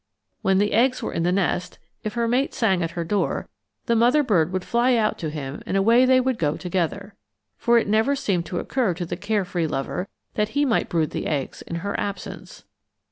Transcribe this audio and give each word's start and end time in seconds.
When 0.41 0.57
the 0.57 0.73
eggs 0.73 1.03
were 1.03 1.13
in 1.13 1.21
the 1.21 1.31
nest, 1.31 1.77
if 2.03 2.13
her 2.15 2.27
mate 2.27 2.55
sang 2.55 2.81
at 2.81 2.97
her 2.97 3.03
door, 3.03 3.47
the 3.85 3.95
mother 3.95 4.23
bird 4.23 4.51
would 4.51 4.65
fly 4.65 4.95
out 4.95 5.19
to 5.19 5.29
him 5.29 5.61
and 5.67 5.77
away 5.77 6.05
they 6.05 6.19
would 6.19 6.39
go 6.39 6.57
together; 6.57 7.13
for 7.55 7.77
it 7.77 7.87
never 7.87 8.15
seemed 8.15 8.47
to 8.47 8.57
occur 8.57 8.95
to 8.95 9.05
the 9.05 9.15
care 9.15 9.45
free 9.45 9.67
lover 9.67 10.07
that 10.33 10.49
he 10.57 10.65
might 10.65 10.89
brood 10.89 11.11
the 11.11 11.27
eggs 11.27 11.61
in 11.61 11.75
her 11.85 11.93
absence. 11.99 12.63